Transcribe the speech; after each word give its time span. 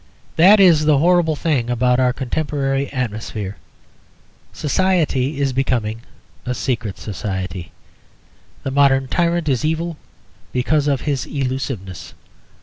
That 0.35 0.59
is 0.59 0.85
the 0.85 0.97
horrible 0.97 1.35
thing 1.35 1.69
about 1.69 1.99
our 1.99 2.11
contemporary 2.11 2.91
atmosphere. 2.91 3.57
Society 4.51 5.39
is 5.39 5.53
becoming 5.53 6.01
a 6.43 6.55
secret 6.55 6.97
society. 6.97 7.71
The 8.63 8.71
modern 8.71 9.07
tyrant 9.09 9.47
is 9.47 9.63
evil 9.63 9.97
because 10.53 10.87
of 10.87 11.01
his 11.01 11.27
elusiveness. 11.27 12.15